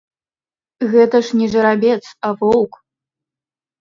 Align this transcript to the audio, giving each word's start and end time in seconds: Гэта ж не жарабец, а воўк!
Гэта 0.93 1.15
ж 1.29 1.43
не 1.43 1.47
жарабец, 1.57 2.01
а 2.29 2.35
воўк! 2.43 2.73